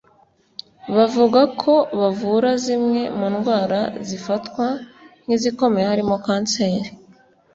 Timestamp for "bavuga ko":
0.95-1.73